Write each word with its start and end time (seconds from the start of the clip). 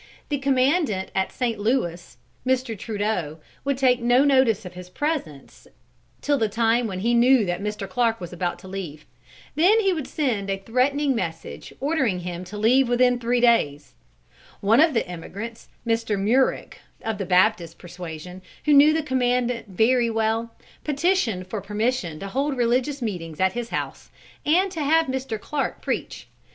The 0.29 0.39
commandant 0.39 1.11
at 1.13 1.31
St. 1.31 1.59
Louis, 1.59 2.17
Mr. 2.43 2.75
Trudeau, 2.75 3.37
would 3.63 3.77
take 3.77 4.01
no 4.01 4.25
notice 4.25 4.65
of 4.65 4.73
his 4.73 4.89
presence 4.89 5.67
till 6.21 6.39
the 6.39 6.49
time 6.49 6.87
when 6.87 7.01
he 7.01 7.13
knew 7.13 7.45
that 7.45 7.61
Mr. 7.61 7.87
Clark 7.87 8.19
was 8.19 8.33
about 8.33 8.57
to 8.57 8.67
leave. 8.67 9.05
Then 9.53 9.79
he 9.79 9.93
would 9.93 10.07
send 10.07 10.49
a 10.49 10.57
threatening 10.57 11.13
message 11.13 11.71
ordering 11.79 12.21
him 12.21 12.43
to 12.45 12.57
leave 12.57 12.89
within 12.89 13.19
three 13.19 13.39
days. 13.41 13.93
One 14.59 14.79
of 14.79 14.95
the 14.95 15.07
emigrants, 15.07 15.67
Mr. 15.85 16.19
Murich, 16.19 16.79
of 17.03 17.19
the 17.19 17.25
Baptist 17.27 17.77
persuasion, 17.77 18.41
who 18.65 18.73
knew 18.73 18.93
the 18.93 19.03
commandant 19.03 19.67
very 19.67 20.09
well, 20.09 20.51
petitioned 20.83 21.45
for 21.45 21.61
permission 21.61 22.19
to 22.21 22.27
hold 22.29 22.57
religious 22.57 23.03
meetings 23.03 23.39
at 23.39 23.53
his 23.53 23.69
house 23.69 24.09
and 24.47 24.71
to 24.71 24.81
have 24.81 25.05
Mr. 25.05 25.39
Clark 25.39 25.79
preach. 25.83 26.27